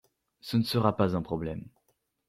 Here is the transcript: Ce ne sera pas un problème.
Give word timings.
Ce 0.39 0.57
ne 0.57 0.63
sera 0.63 0.95
pas 0.97 1.15
un 1.15 1.21
problème. 1.21 1.63